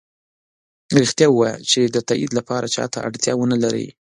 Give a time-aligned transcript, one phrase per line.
[0.97, 3.87] ریښتیا ؤوایه چې د تایید لپاره چا ته اړتیا ونه لری